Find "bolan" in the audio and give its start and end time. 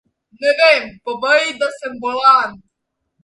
2.07-2.51